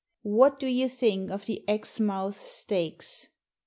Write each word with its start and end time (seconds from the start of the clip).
What 0.23 0.57
do 0.59 0.65
you 0.65 0.89
think 0.89 1.29
of 1.29 1.45
the 1.45 1.63
Exmouth 1.69 2.43
Stakes 2.47 3.29